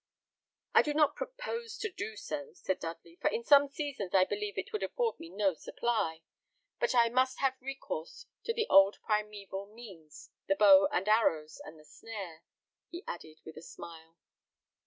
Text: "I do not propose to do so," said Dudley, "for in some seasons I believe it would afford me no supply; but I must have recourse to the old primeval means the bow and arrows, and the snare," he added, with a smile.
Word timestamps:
"I 0.73 0.81
do 0.81 0.95
not 0.95 1.13
propose 1.15 1.77
to 1.77 1.91
do 1.91 2.15
so," 2.15 2.53
said 2.55 2.79
Dudley, 2.79 3.19
"for 3.21 3.29
in 3.29 3.43
some 3.43 3.67
seasons 3.67 4.15
I 4.15 4.25
believe 4.25 4.57
it 4.57 4.73
would 4.73 4.81
afford 4.81 5.19
me 5.19 5.29
no 5.29 5.53
supply; 5.53 6.23
but 6.79 6.95
I 6.95 7.09
must 7.09 7.37
have 7.37 7.55
recourse 7.61 8.25
to 8.45 8.51
the 8.51 8.65
old 8.67 8.97
primeval 9.03 9.67
means 9.67 10.31
the 10.47 10.55
bow 10.55 10.87
and 10.91 11.07
arrows, 11.07 11.61
and 11.63 11.79
the 11.79 11.85
snare," 11.85 12.41
he 12.89 13.03
added, 13.05 13.41
with 13.45 13.57
a 13.57 13.61
smile. 13.61 14.17